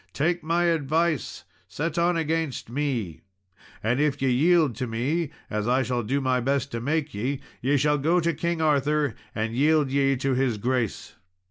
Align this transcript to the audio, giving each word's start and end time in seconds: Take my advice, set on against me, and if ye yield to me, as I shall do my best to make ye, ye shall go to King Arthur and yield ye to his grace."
Take 0.13 0.41
my 0.41 0.63
advice, 0.63 1.43
set 1.67 1.95
on 1.99 2.17
against 2.17 2.71
me, 2.71 3.21
and 3.83 3.99
if 4.01 4.19
ye 4.19 4.31
yield 4.31 4.75
to 4.77 4.87
me, 4.87 5.29
as 5.47 5.67
I 5.67 5.83
shall 5.83 6.01
do 6.01 6.19
my 6.19 6.39
best 6.39 6.71
to 6.71 6.81
make 6.81 7.13
ye, 7.13 7.39
ye 7.61 7.77
shall 7.77 7.99
go 7.99 8.19
to 8.19 8.33
King 8.33 8.63
Arthur 8.63 9.13
and 9.35 9.53
yield 9.53 9.91
ye 9.91 10.15
to 10.15 10.33
his 10.33 10.57
grace." 10.57 11.13